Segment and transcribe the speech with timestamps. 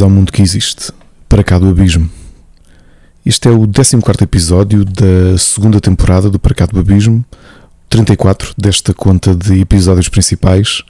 [0.00, 0.92] Ao mundo que existe,
[1.28, 2.10] para cá do abismo.
[3.24, 7.24] Este é o 14 episódio da segunda temporada do Para cá do Abismo,
[7.88, 10.82] 34 desta conta de episódios principais,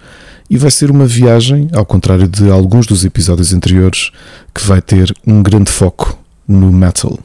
[0.51, 4.11] e vai ser uma viagem, ao contrário de alguns dos episódios anteriores,
[4.53, 7.19] que vai ter um grande foco no metal.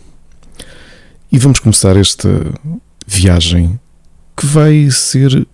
[1.31, 2.29] E vamos começar esta
[3.07, 3.79] viagem
[4.37, 5.47] que vai ser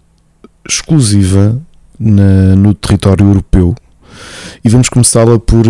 [0.67, 1.61] exclusiva
[1.97, 3.75] na, no território europeu
[4.63, 5.65] e vamos começá-la por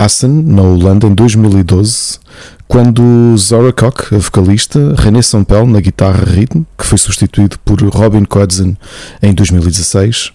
[0.00, 2.18] Assen, na Holanda, em 2012,
[2.66, 8.24] quando Zora Koch, a vocalista, René Sampel na guitarra ritmo, que foi substituído por Robin
[8.24, 8.78] Kodzen
[9.22, 10.32] em 2016,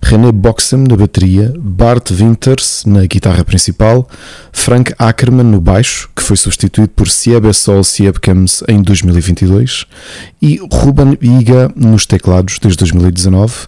[0.00, 4.08] René Boxem na bateria, Bart Winters na guitarra principal,
[4.52, 9.84] Frank Ackerman no baixo, que foi substituído por Siebe Sol Siebkems em 2022,
[10.40, 13.66] e Ruben Iga nos teclados desde 2019,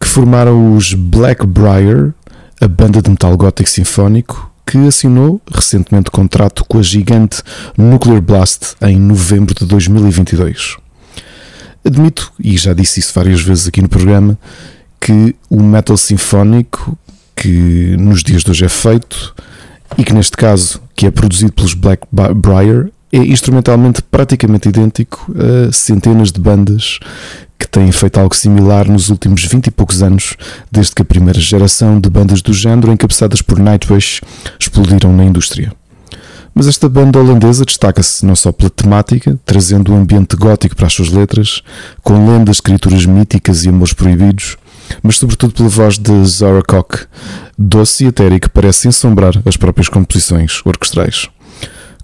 [0.00, 2.12] que formaram os Blackbriar,
[2.60, 7.42] a banda de metal gótico sinfónico, que assinou recentemente contrato com a gigante
[7.76, 10.76] Nuclear Blast em novembro de 2022.
[11.84, 14.38] Admito, e já disse isso várias vezes aqui no programa,
[14.98, 16.96] que o metal sinfónico
[17.36, 19.34] que nos dias de hoje é feito
[19.98, 26.32] e que neste caso que é produzido pelos Blackbriar é instrumentalmente praticamente idêntico a centenas
[26.32, 26.98] de bandas
[27.64, 30.36] que têm feito algo similar nos últimos 20 e poucos anos,
[30.70, 34.20] desde que a primeira geração de bandas do género, encabeçadas por Nightwish,
[34.60, 35.72] explodiram na indústria.
[36.54, 40.92] Mas esta banda holandesa destaca-se não só pela temática, trazendo um ambiente gótico para as
[40.92, 41.62] suas letras,
[42.02, 44.58] com lendas, escrituras míticas e amores proibidos,
[45.02, 47.06] mas sobretudo pela voz de Zara Koch,
[47.58, 51.30] doce e etérica que parece ensombrar as próprias composições orquestrais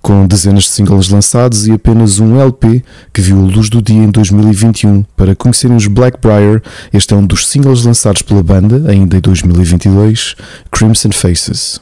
[0.01, 4.03] com dezenas de singles lançados e apenas um LP que viu a luz do dia
[4.03, 5.03] em 2021.
[5.16, 6.62] Para conhecerem os Blackbriar,
[6.93, 10.37] este é um dos singles lançados pela banda, ainda em 2022,
[10.71, 11.81] Crimson Faces.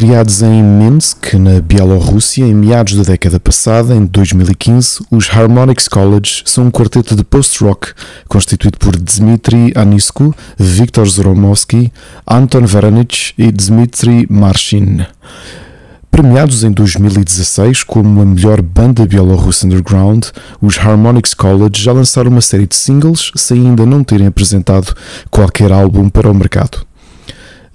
[0.00, 6.42] Criados em Minsk, na Bielorrússia, em meados da década passada, em 2015, os Harmonix College
[6.46, 7.88] são um quarteto de post-rock
[8.26, 11.92] constituído por Dmitry Anisku, Viktor Zoromovsky,
[12.26, 15.04] Anton Veranich e Dmitry Marshin.
[16.10, 20.28] Premiados em 2016 como a melhor banda bielorrussa underground,
[20.62, 24.94] os Harmonix College já lançaram uma série de singles sem ainda não terem apresentado
[25.30, 26.88] qualquer álbum para o mercado.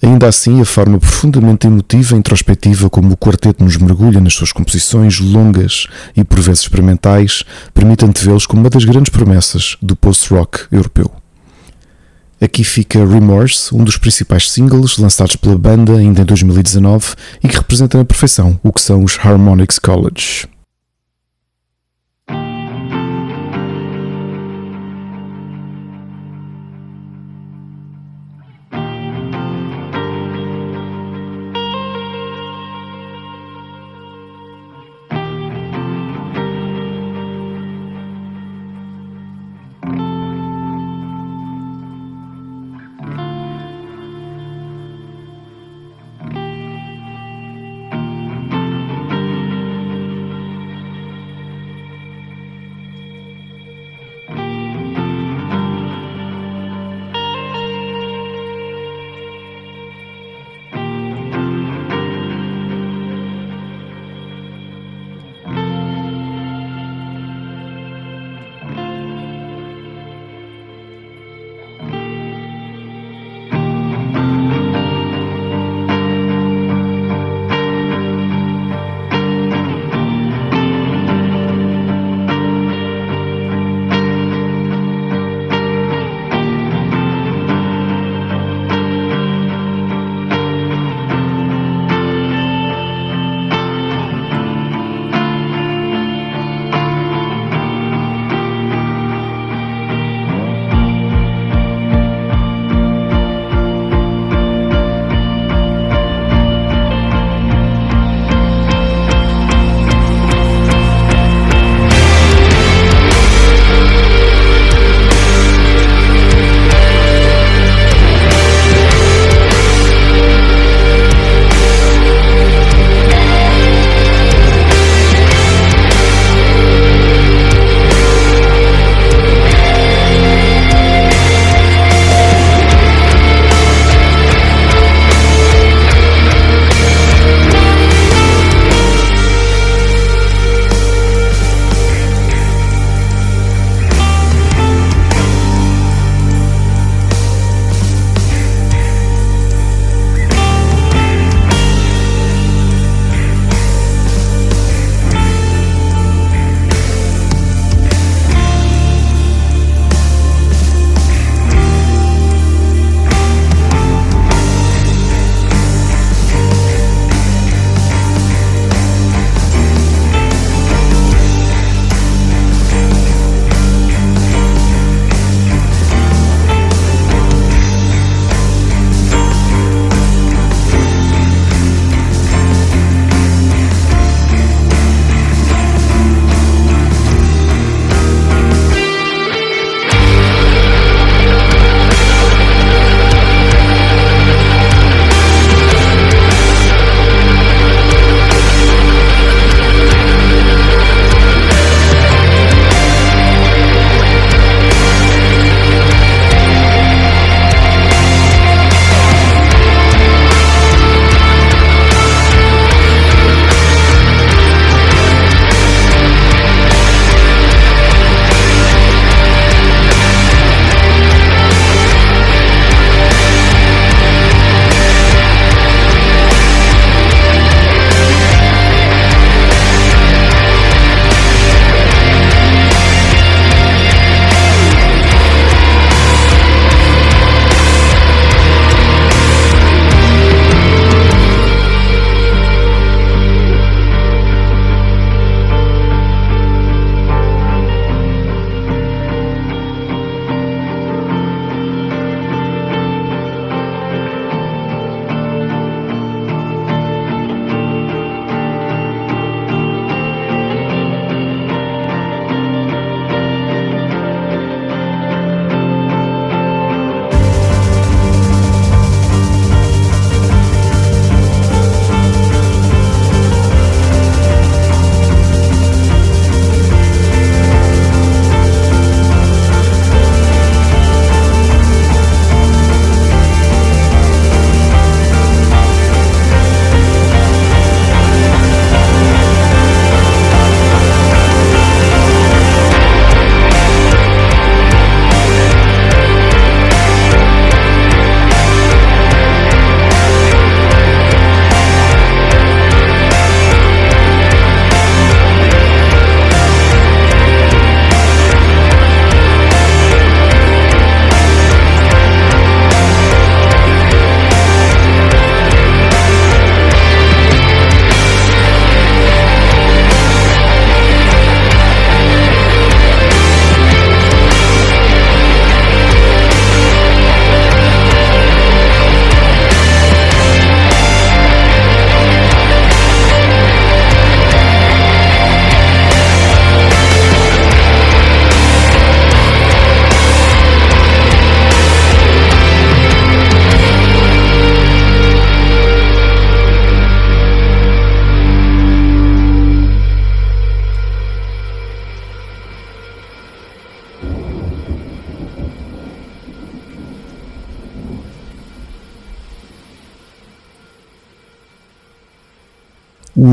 [0.05, 4.51] Ainda assim, a forma profundamente emotiva e introspectiva como o quarteto nos mergulha nas suas
[4.51, 7.43] composições longas e por vezes experimentais
[7.73, 11.11] permite antevê-los como uma das grandes promessas do post-rock europeu.
[12.39, 17.57] Aqui fica Remorse, um dos principais singles lançados pela banda ainda em 2019 e que
[17.57, 20.47] representa na perfeição o que são os Harmonix College.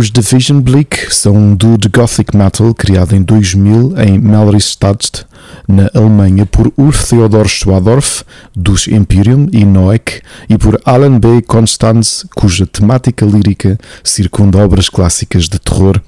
[0.02, 5.25] Os Division Bleak são um duo de gothic metal criado em 2000 em Melristadt,
[5.68, 11.40] na Alemanha, por Ur Theodor Schwadorf, dos Imperium e Noek, e por Alan B.
[11.42, 16.02] Constance, cuja temática lírica circunda obras clássicas de terror,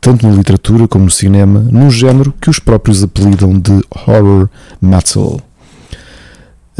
[0.00, 4.48] tanto na literatura como no cinema, num género que os próprios apelidam de horror
[4.80, 5.40] metal.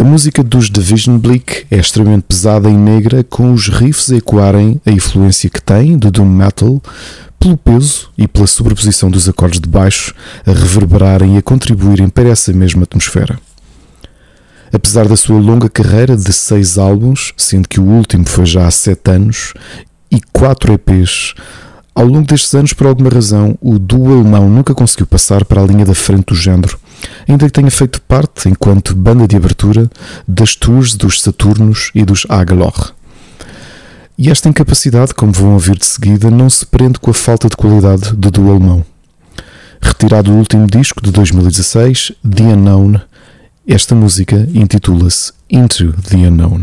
[0.00, 4.80] A música dos Division Bleak é extremamente pesada e negra, com os riffs a ecoarem
[4.86, 6.80] a influência que tem do doom metal,
[7.38, 10.14] pelo peso e pela sobreposição dos acordes de baixo
[10.46, 13.38] a reverberarem e a contribuírem para essa mesma atmosfera.
[14.72, 18.70] Apesar da sua longa carreira de seis álbuns, sendo que o último foi já há
[18.70, 19.52] sete anos,
[20.10, 21.34] e quatro EPs,
[21.94, 25.66] ao longo destes anos, por alguma razão, o duo alemão nunca conseguiu passar para a
[25.66, 26.78] linha da frente do género,
[27.28, 29.90] ainda que tenha feito parte, enquanto banda de abertura,
[30.26, 32.92] das tours dos Saturnos e dos Agalor.
[34.16, 37.56] E esta incapacidade, como vão ouvir de seguida, não se prende com a falta de
[37.56, 38.84] qualidade do duo alemão.
[39.80, 43.00] Retirado do último disco de 2016, The Unknown,
[43.66, 46.62] esta música intitula-se Into the Unknown.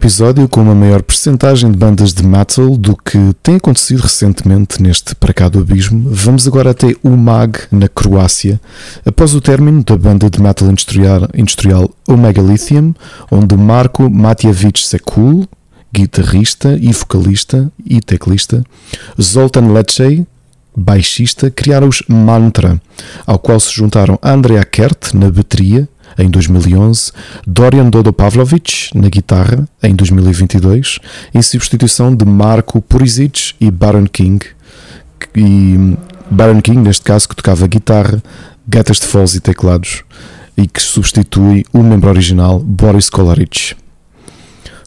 [0.00, 5.14] Episódio com uma maior percentagem de bandas de metal do que tem acontecido recentemente neste
[5.14, 8.58] Para Cá do Abismo, vamos agora até Umag, na Croácia,
[9.04, 12.94] após o término da banda de metal industrial, industrial Omega Lithium,
[13.30, 15.46] onde Marco Matjevich Sekul,
[15.92, 18.64] guitarrista e vocalista e teclista,
[19.20, 20.26] Zoltan Lecce,
[20.74, 22.80] baixista, criaram os Mantra,
[23.26, 25.86] ao qual se juntaram Andrea Kert na bateria
[26.18, 27.12] em 2011,
[27.46, 30.98] Dorian Dodo Pavlovich na guitarra em 2022,
[31.34, 34.44] em substituição de Marco Purisic e Baron King,
[35.34, 35.96] e
[36.30, 38.22] Baron King neste caso que tocava guitarra,
[38.66, 40.04] gatas de foles e teclados
[40.56, 43.74] e que substitui o membro original Boris Kolaric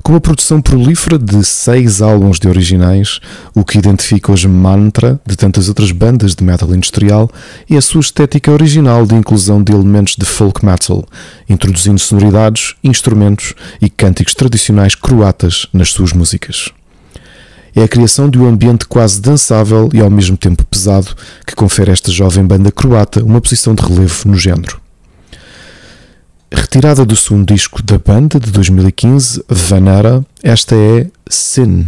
[0.03, 3.21] com uma produção prolífera de seis álbuns de originais,
[3.55, 7.31] o que identifica os mantra de tantas outras bandas de metal industrial
[7.69, 11.05] e a sua estética original de inclusão de elementos de folk metal,
[11.49, 16.69] introduzindo sonoridades, instrumentos e cânticos tradicionais croatas nas suas músicas.
[17.73, 21.15] É a criação de um ambiente quase dançável e ao mesmo tempo pesado
[21.47, 24.83] que confere a esta jovem banda croata uma posição de relevo no género.
[26.73, 31.86] Retirada do segundo disco da banda de 2015, Vanara, esta é Sin.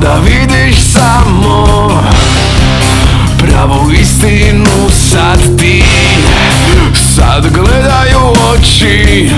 [0.00, 1.66] Da vidiš samo
[3.38, 5.84] Pravu istinu sad ti
[7.16, 8.18] Sad gledaju
[8.54, 9.30] oči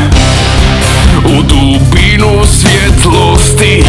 [1.25, 3.85] U dubinu svjetlosti.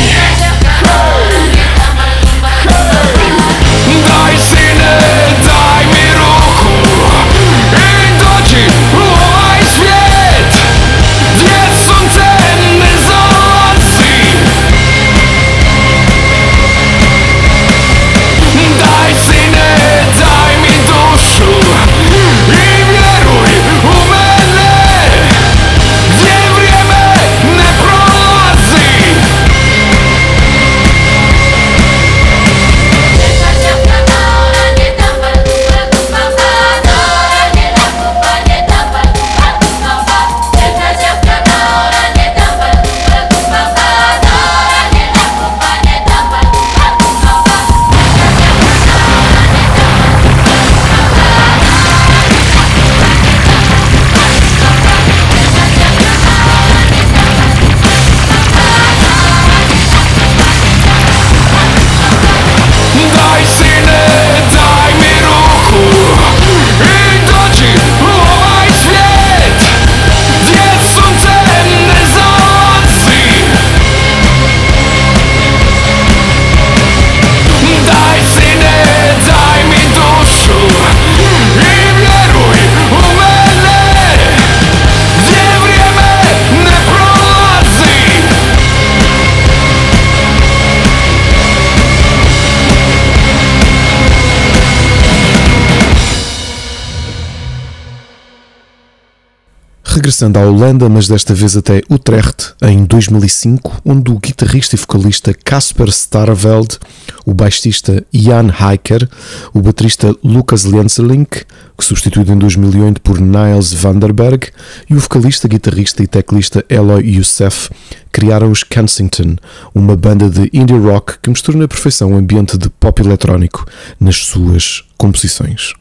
[99.96, 105.34] Regressando à Holanda, mas desta vez até Utrecht, em 2005, onde o guitarrista e vocalista
[105.34, 106.80] Casper Starveld,
[107.26, 109.08] o baixista Jan Heiker,
[109.54, 111.46] o baterista Lucas Lenselink,
[111.80, 114.50] substituído em 2008 por Niles Vanderberg,
[114.90, 117.70] e o vocalista, guitarrista e teclista Eloy Youssef
[118.12, 119.38] criaram os Kensington,
[119.74, 123.66] uma banda de indie rock que mistura na perfeição o ambiente de pop eletrónico
[123.98, 125.74] nas suas composições.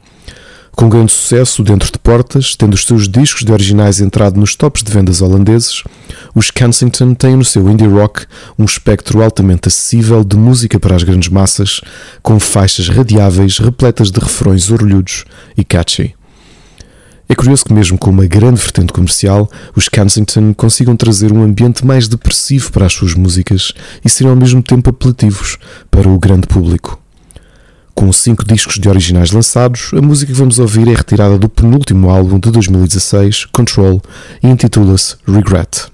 [0.75, 4.83] Com grande sucesso dentro de portas, tendo os seus discos de originais entrado nos tops
[4.83, 5.85] de vendas holandeses,
[6.35, 8.27] os Kensington têm no seu indie rock
[8.59, 11.81] um espectro altamente acessível de música para as grandes massas,
[12.23, 15.25] com faixas radiáveis repletas de refrões orlhudos
[15.57, 16.13] e catchy.
[17.29, 21.87] É curioso que, mesmo com uma grande vertente comercial, os Kensington consigam trazer um ambiente
[21.87, 23.73] mais depressivo para as suas músicas
[24.05, 25.57] e serem ao mesmo tempo apelativos
[25.89, 27.04] para o grande público.
[27.94, 32.11] Com cinco discos de originais lançados, a música que vamos ouvir é retirada do penúltimo
[32.11, 34.02] álbum de 2016, Control,
[34.42, 35.93] e intitula-se Regret.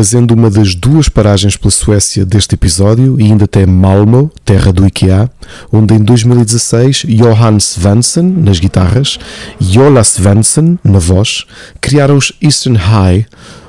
[0.00, 4.86] Fazendo uma das duas paragens pela Suécia deste episódio e ainda até Malmo, terra do
[4.86, 5.30] IKEA,
[5.70, 9.18] onde em 2016 Johan Svensson nas guitarras
[9.60, 11.44] e Ola Svensson na voz
[11.82, 13.26] criaram os Eastern High,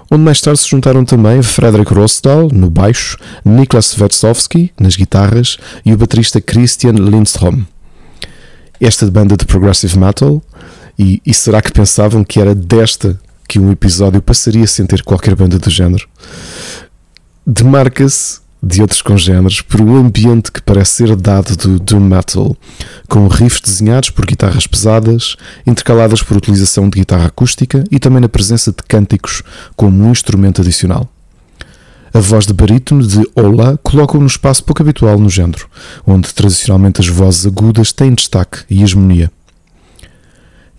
[0.10, 5.92] onde mais tarde se juntaram também Frederick Rosdahl no baixo, Niklas Vetsovsky nas guitarras e
[5.92, 7.64] o baterista Christian Lindstrom.
[8.80, 10.42] Esta banda de progressive metal,
[10.98, 13.20] e, e será que pensavam que era desta
[13.52, 16.08] que um episódio passaria sem ter qualquer banda do género?
[17.46, 22.56] Demarca-se de outros congêneres por um ambiente que parece ser dado do doom metal,
[23.10, 25.36] com riffs desenhados por guitarras pesadas,
[25.68, 29.44] intercaladas por utilização de guitarra acústica e também na presença de cânticos
[29.76, 31.10] como um instrumento adicional.
[32.14, 35.68] A voz de barítono de Ola coloca-o no espaço pouco habitual no género,
[36.08, 39.30] onde tradicionalmente as vozes agudas têm destaque e hegemonia.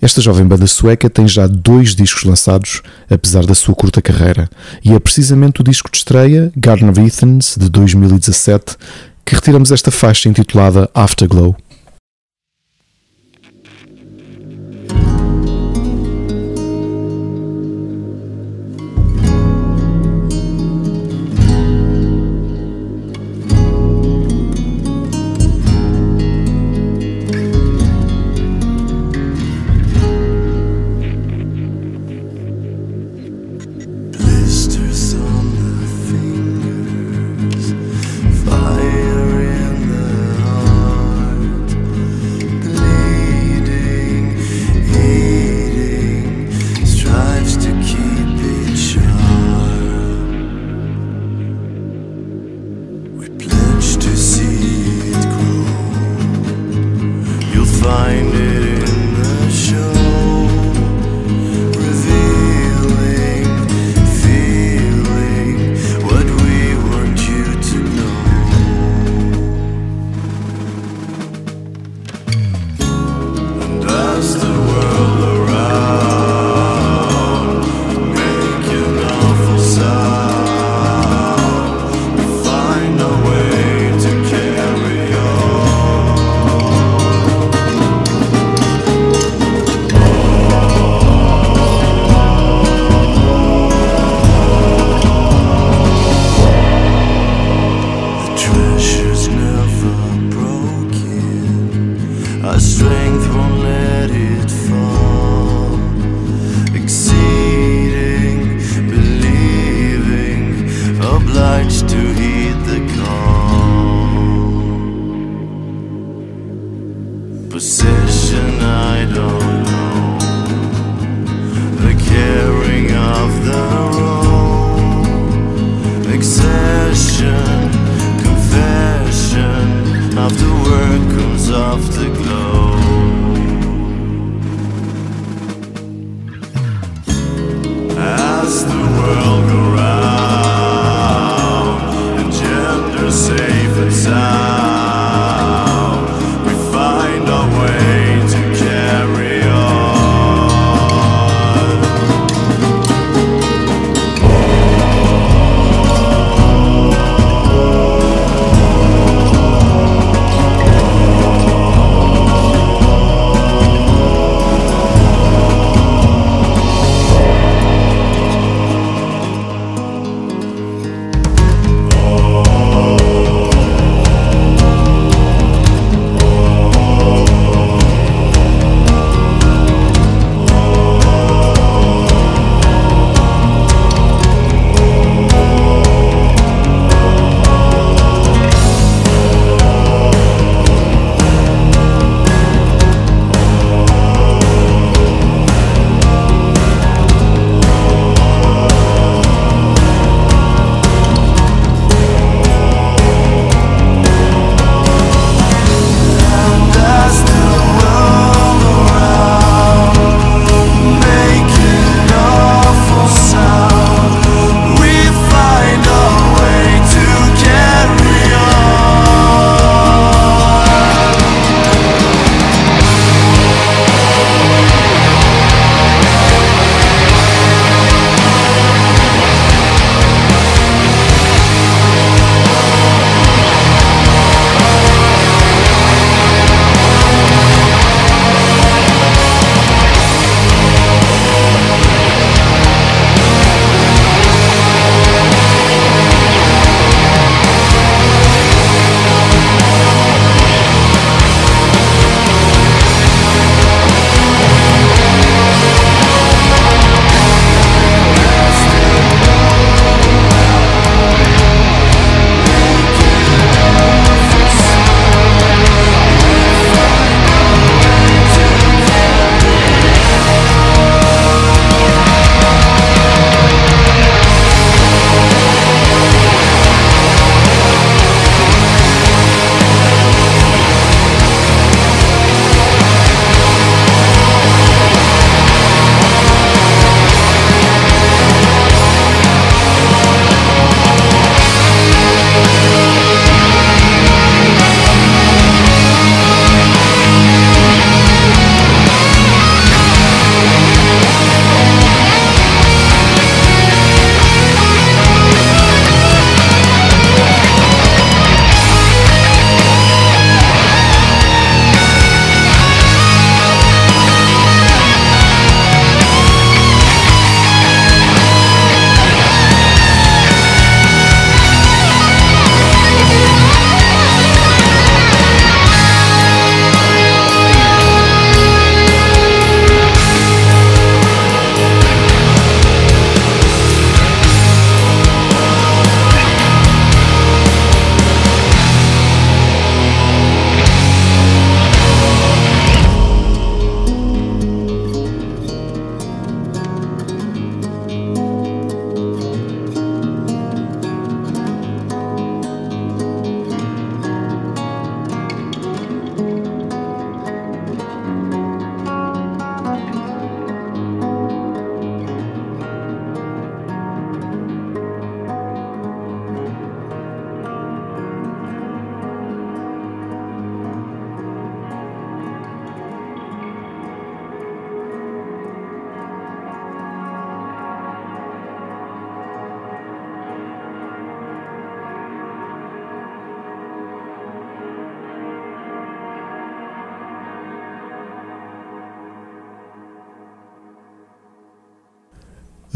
[0.03, 4.51] Esta jovem banda sueca tem já dois discos lançados, apesar da sua curta carreira,
[4.85, 8.77] e é precisamente o disco de estreia, Garden of Ethans, de 2017,
[9.25, 11.55] que retiramos esta faixa intitulada Afterglow.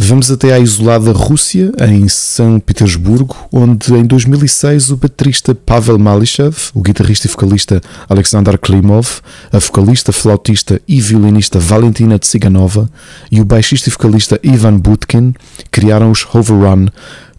[0.08, 6.54] Vamos até à isolada Rússia, em São Petersburgo, onde em 2006 o baterista Pavel Malishev,
[6.72, 9.20] o guitarrista e vocalista Alexander Klimov,
[9.52, 12.88] a vocalista, flautista e violinista Valentina Tsiganova
[13.32, 15.34] e o baixista e vocalista Ivan Butkin
[15.72, 16.86] criaram os Overrun,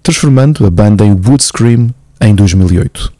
[0.04, 1.90] transformando a banda em Woodscream
[2.20, 3.17] em 2008.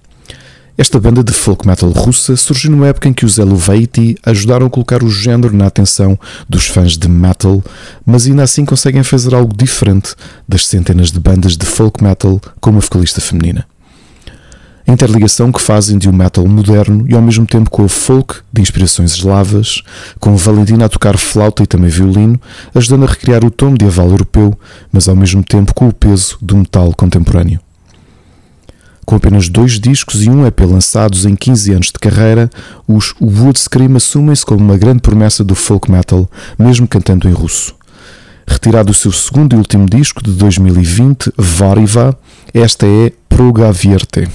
[0.78, 4.70] Esta banda de folk metal russa surgiu numa época em que os Elevaty ajudaram a
[4.70, 7.64] colocar o género na atenção dos fãs de metal,
[8.06, 10.14] mas ainda assim conseguem fazer algo diferente
[10.48, 13.66] das centenas de bandas de folk metal com uma vocalista feminina.
[14.86, 18.36] A interligação que fazem de um metal moderno e ao mesmo tempo com o folk
[18.54, 19.82] de inspirações eslavas,
[20.20, 22.40] com Valentina a tocar flauta e também violino,
[22.76, 24.58] ajudando a recriar o tom medieval europeu,
[24.92, 27.67] mas ao mesmo tempo com o peso do metal contemporâneo.
[29.08, 32.50] Com apenas dois discos e um EP lançados em 15 anos de carreira,
[32.86, 36.30] os Woodscream assumem-se como uma grande promessa do folk metal,
[36.60, 37.74] mesmo cantando em russo.
[38.46, 42.20] Retirado o seu segundo e último disco de 2020, Variva,
[42.54, 44.28] esta é Proga Vierte.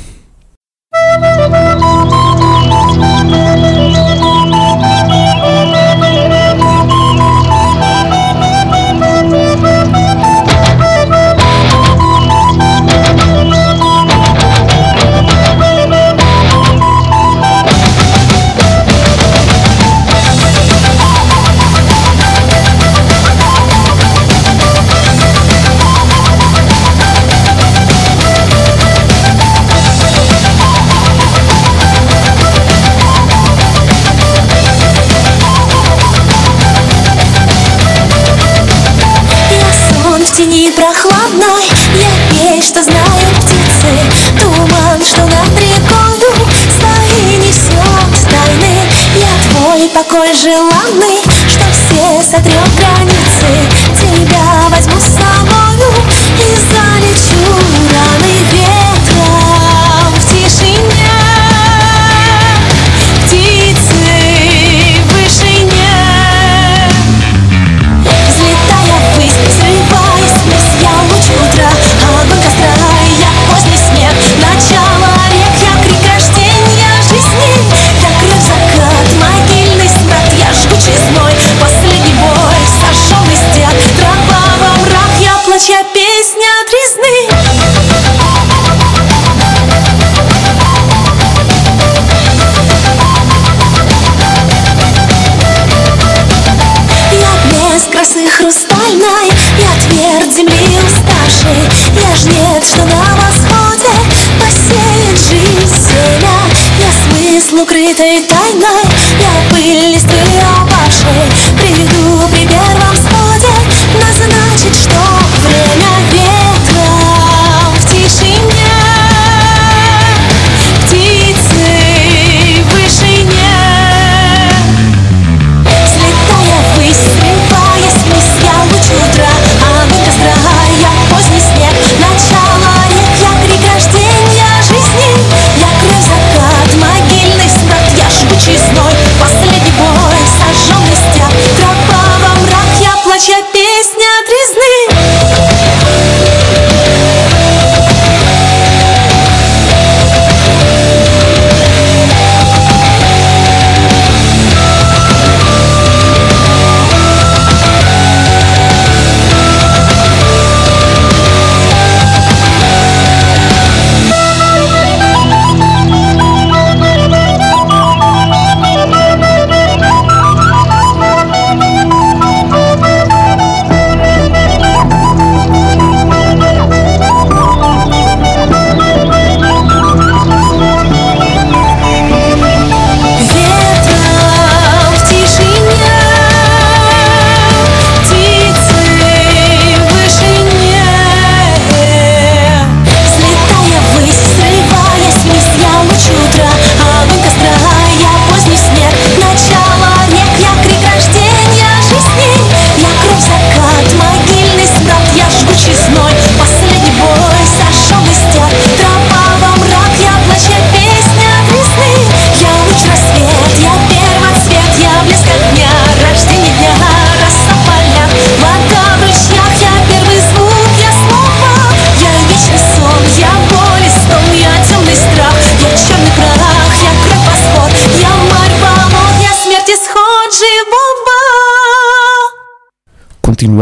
[108.13, 108.82] 别太。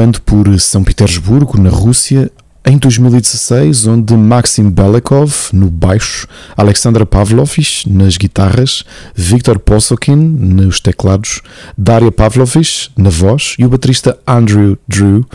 [0.01, 2.31] Continuando por São Petersburgo, na Rússia,
[2.65, 6.27] em 2016, onde Maxim Belekov no baixo,
[6.57, 8.83] Alexandra Pavlovich nas guitarras,
[9.15, 11.43] Viktor Posokin nos teclados,
[11.77, 15.27] Daria Pavlovich na voz e o baterista Andrew Drew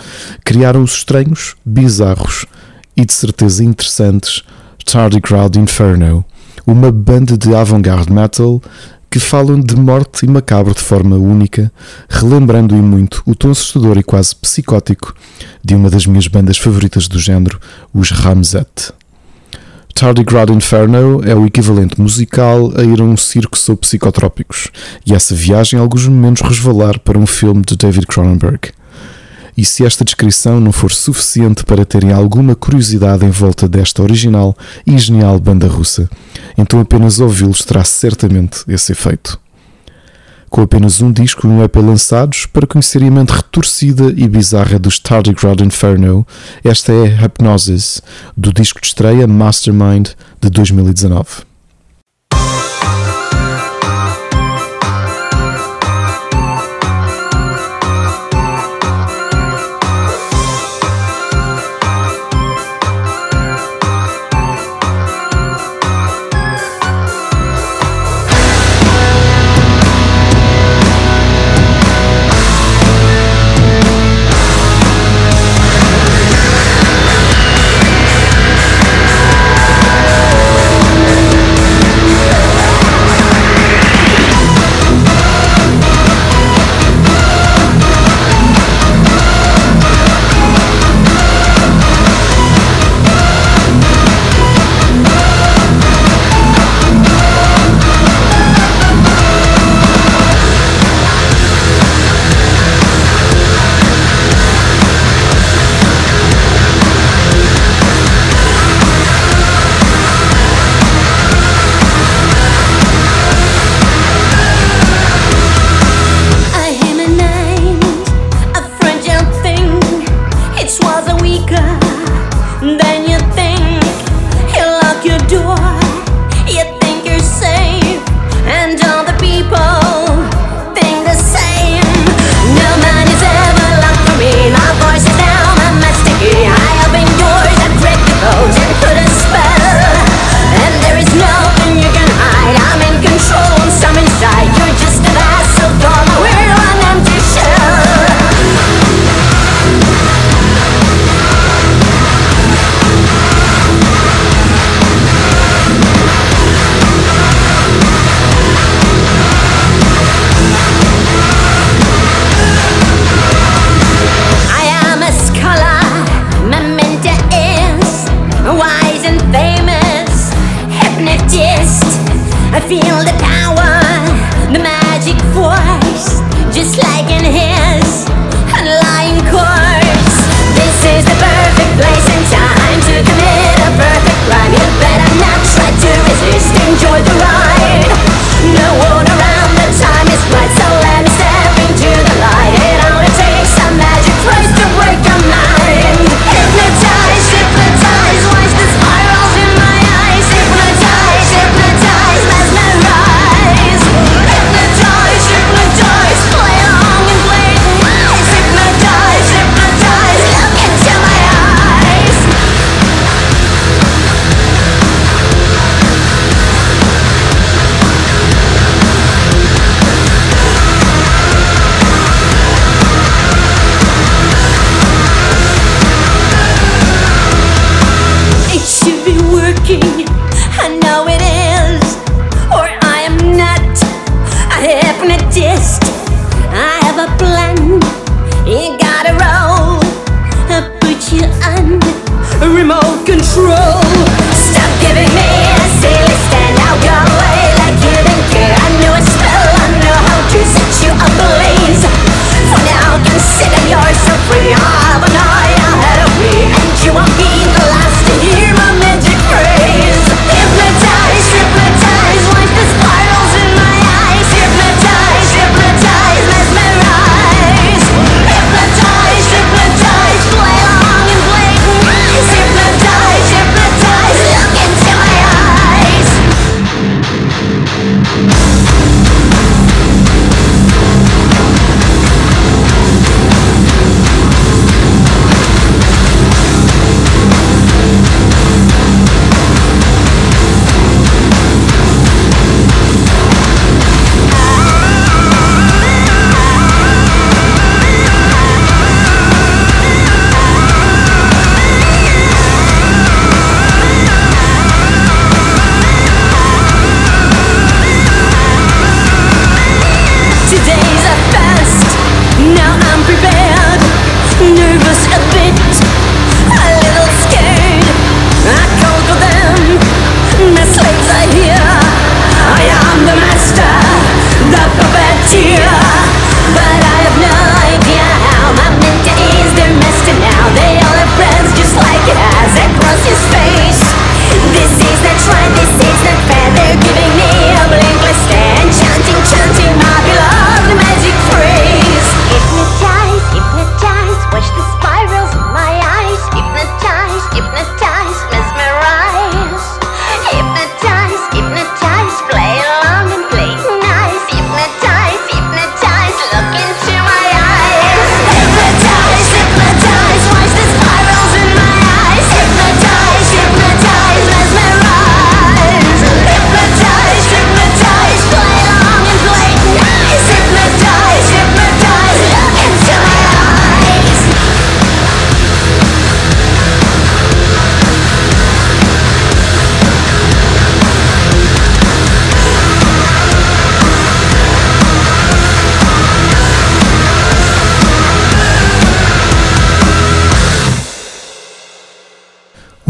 [0.44, 2.46] criaram os estranhos, bizarros
[2.98, 4.42] e de certeza interessantes
[4.84, 6.26] Tardigrade Inferno,
[6.66, 8.60] uma banda de avant-garde metal
[9.10, 11.72] que falam de morte e macabro de forma única,
[12.10, 15.14] relembrando e muito o tom assustador e quase psicótico
[15.64, 17.60] de uma das minhas bandas favoritas do género,
[17.94, 18.94] os Ramzet.
[19.94, 24.70] Tardigrade Inferno é o equivalente musical a ir a um circo sob psicotrópicos,
[25.06, 28.72] e essa viagem em alguns momentos resvalar para um filme de David Cronenberg.
[29.58, 34.56] E se esta descrição não for suficiente para terem alguma curiosidade em volta desta original
[34.86, 36.10] e genial banda russa,
[36.58, 39.40] então apenas ouvi-los terá certamente esse efeito.
[40.50, 44.80] Com apenas um disco e um EP lançados, para conhecer a mente retorcida e bizarra
[44.80, 46.26] dos Tardigrade Inferno,
[46.64, 48.02] esta é Hypnosis,
[48.38, 51.55] do disco de estreia Mastermind de 2019.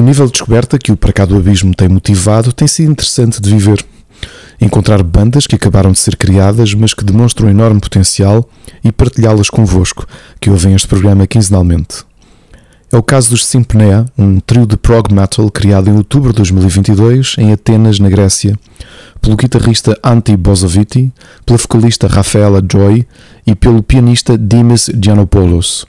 [0.06, 3.50] Nível de descoberta que o Para Cá do Abismo tem motivado tem sido interessante de
[3.50, 3.84] viver.
[4.62, 8.48] Encontrar bandas que acabaram de ser criadas, mas que demonstram enorme potencial
[8.84, 10.08] e partilhá-las convosco,
[10.40, 12.06] que ouvem este programa quinzenalmente.
[12.92, 17.36] É o caso dos Sympnea, um trio de prog metal criado em outubro de 2022
[17.40, 18.58] em Atenas, na Grécia,
[19.20, 21.12] pelo guitarrista Antti Bozoviti,
[21.46, 23.06] pela vocalista Rafaela Joy
[23.46, 25.88] e pelo pianista Dimas Giannopoulos.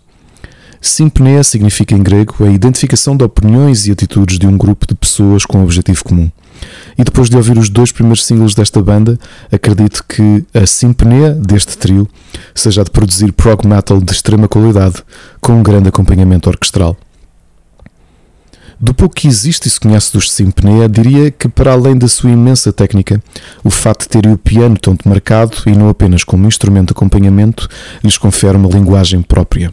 [0.81, 5.45] Sympnea significa em grego a identificação de opiniões e atitudes de um grupo de pessoas
[5.45, 6.31] com um objetivo comum.
[6.97, 9.19] E depois de ouvir os dois primeiros singles desta banda,
[9.53, 12.09] acredito que a sintonia deste trio
[12.55, 15.03] seja de produzir prog metal de extrema qualidade,
[15.41, 16.97] com um grande acompanhamento orquestral.
[18.79, 22.31] Do pouco que existe e se conhece dos Simpnea, diria que, para além da sua
[22.31, 23.23] imensa técnica,
[23.65, 27.69] o fato de terem o piano tão demarcado e não apenas como instrumento de acompanhamento
[28.05, 29.73] lhes confere uma linguagem própria.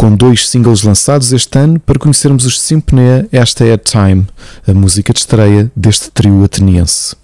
[0.00, 4.26] Com dois singles lançados este ano, para conhecermos os Sympnea, esta é a Time,
[4.66, 7.19] a música de estreia deste trio ateniense.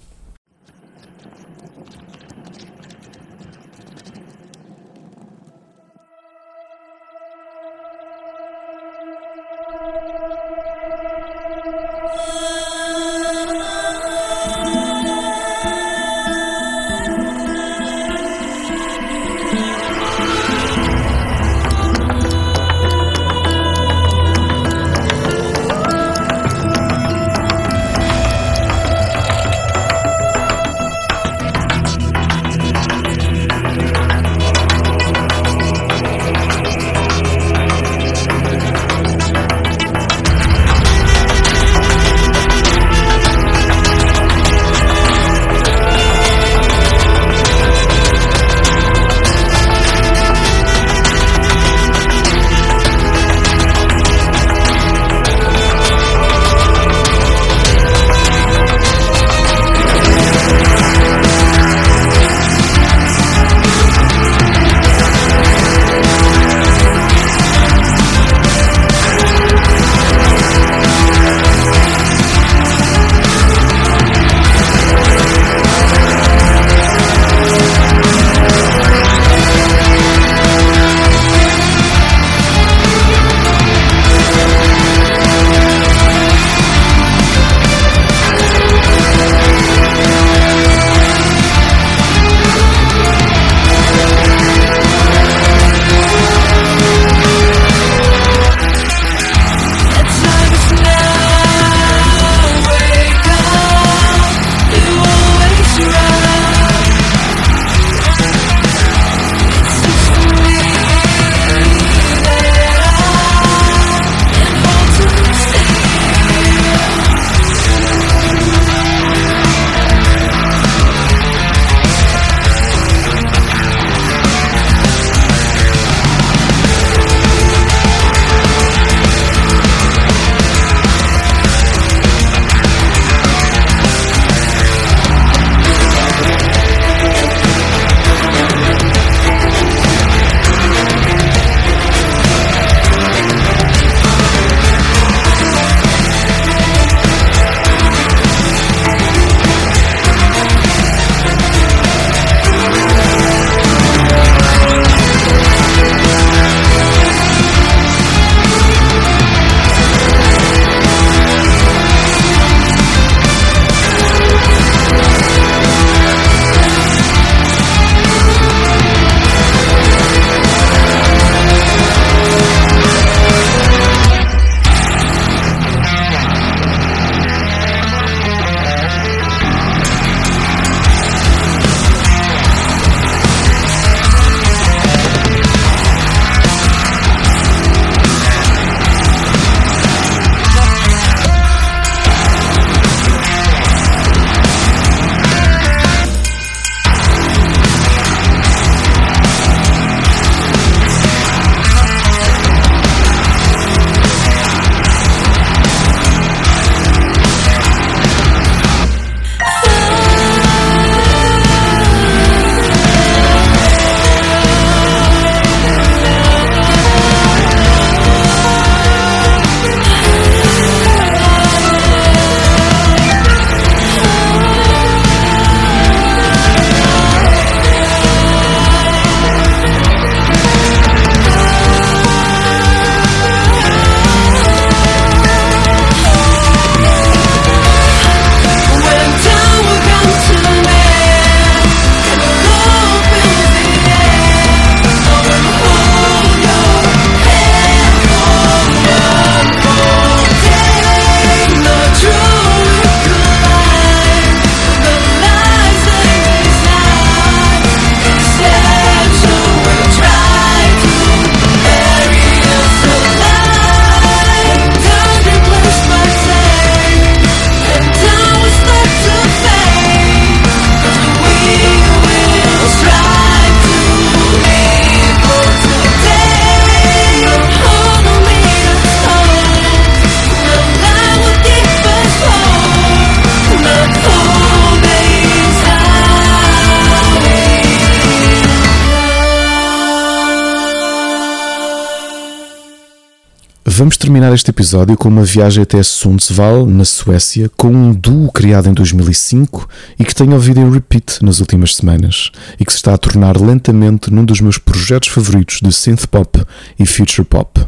[293.86, 298.68] Vamos terminar este episódio com uma viagem até Sundsvall, na Suécia, com um duo criado
[298.68, 302.94] em 2005 e que tenho ouvido em repeat nas últimas semanas e que se está
[302.94, 306.42] a tornar lentamente num dos meus projetos favoritos de synth pop
[306.76, 307.64] e future pop.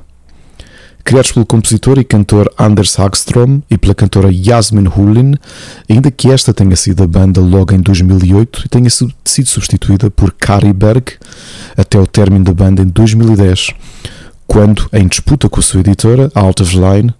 [1.04, 5.36] Criados pelo compositor e cantor Anders Hagström e pela cantora Yasmin Hulin,
[5.88, 10.32] ainda que esta tenha sido a banda logo em 2008 e tenha sido substituída por
[10.32, 11.12] Kari Berg
[11.76, 13.72] até o término da banda em 2010
[14.48, 17.14] quando, em disputa com a sua editora, Out of Line,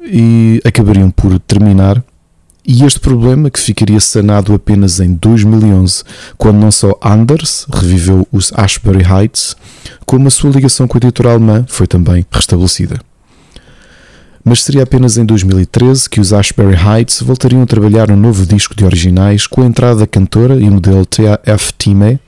[0.00, 2.02] e acabariam por terminar.
[2.64, 6.04] E este problema, que ficaria sanado apenas em 2011,
[6.38, 9.56] quando não só Anders reviveu os Ashbury Heights,
[10.04, 13.00] como a sua ligação com a editora alemã foi também restabelecida.
[14.44, 18.76] Mas seria apenas em 2013 que os Ashbury Heights voltariam a trabalhar um novo disco
[18.76, 21.72] de originais com a entrada da cantora e modelo T.A.F.
[21.76, 22.20] Time,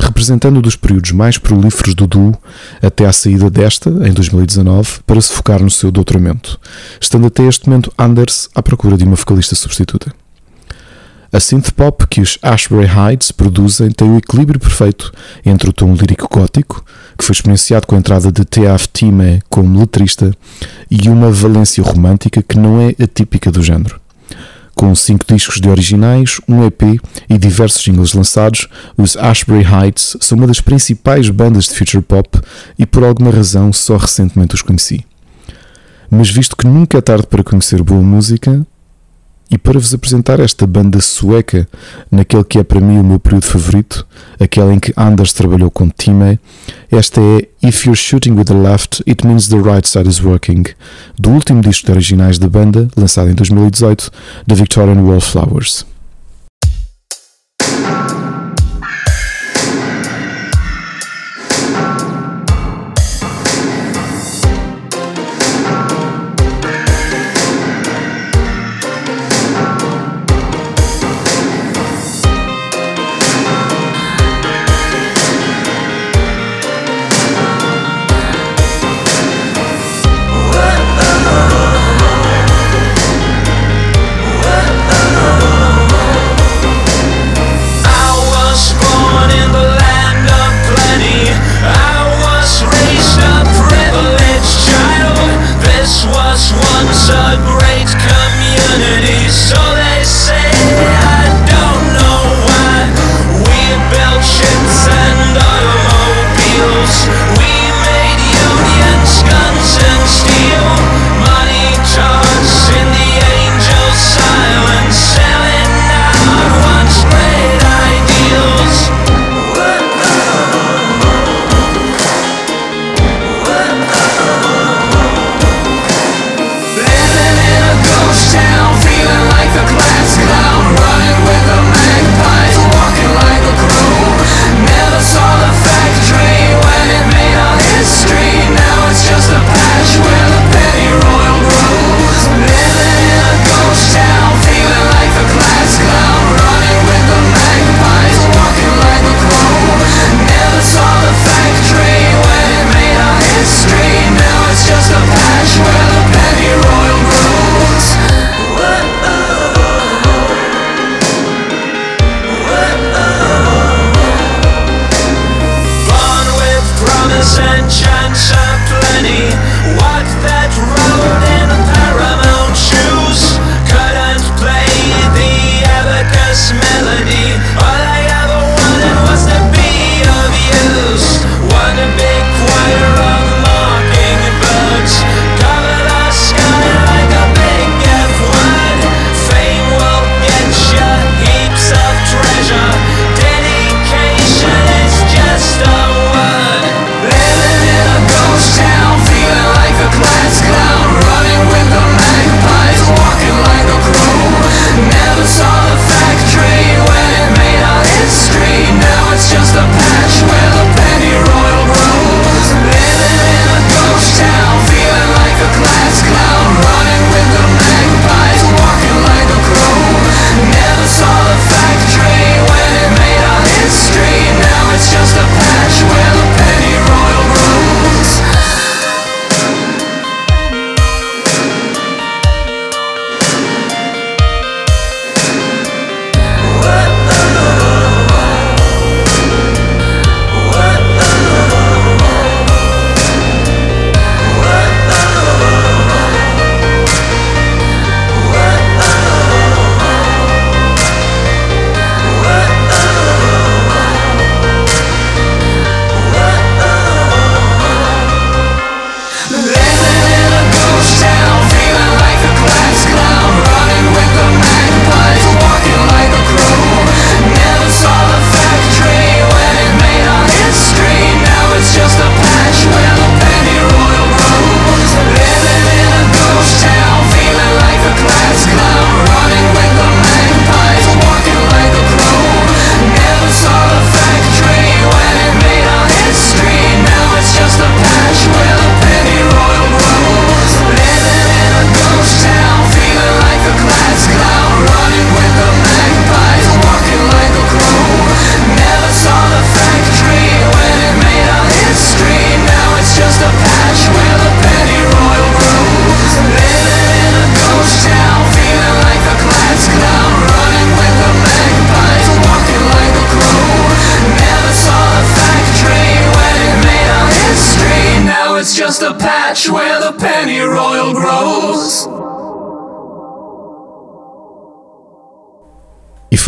[0.00, 2.34] representando um dos períodos mais prolíferos do duo
[2.82, 6.58] até à saída desta, em 2019, para se focar no seu doutoramento,
[7.00, 10.12] estando até este momento Anders à procura de uma vocalista substituta.
[11.32, 15.10] A synth pop que os Ashbury Heights produzem tem o equilíbrio perfeito
[15.46, 16.84] entre o tom lírico gótico,
[17.16, 18.86] que foi experienciado com a entrada de T.A.F.
[18.92, 20.30] Time como letrista,
[20.90, 24.01] e uma valência romântica que não é atípica do género.
[24.82, 28.66] Com cinco discos de originais, um EP e diversos singles lançados,
[28.96, 32.40] os Ashbury Heights são uma das principais bandas de future pop
[32.76, 35.06] e por alguma razão só recentemente os conheci.
[36.10, 38.66] Mas visto que nunca é tarde para conhecer boa música,
[39.52, 41.68] e para vos apresentar esta banda sueca,
[42.10, 44.06] naquele que é para mim o meu período favorito,
[44.40, 46.40] aquele em que Anders trabalhou com Time,
[46.90, 50.64] esta é If You're Shooting with the Left, It Means the Right Side is Working,
[51.18, 54.10] do último disco de originais da banda, lançado em 2018,
[54.48, 55.91] The Victorian Wallflowers.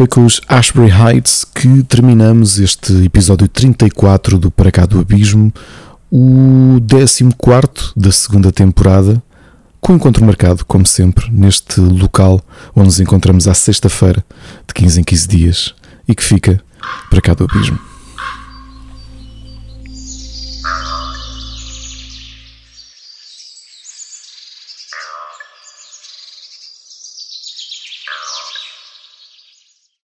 [0.05, 5.51] Foi com os Ashbury Heights que terminamos este episódio 34 do Para Cá do Abismo,
[6.11, 9.23] o 14 da segunda temporada,
[9.81, 12.43] com o encontro marcado, como sempre, neste local
[12.77, 14.23] onde nos encontramos à sexta-feira,
[14.67, 15.75] de 15 em 15 dias,
[16.07, 16.61] e que fica
[17.09, 17.94] para cá do Abismo.